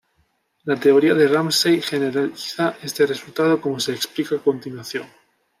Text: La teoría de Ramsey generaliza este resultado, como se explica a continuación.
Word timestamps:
La 0.63 0.79
teoría 0.79 1.13
de 1.13 1.27
Ramsey 1.27 1.79
generaliza 1.79 2.75
este 2.81 3.05
resultado, 3.05 3.61
como 3.61 3.79
se 3.79 3.91
explica 3.91 4.35
a 4.37 4.41
continuación. 4.41 5.05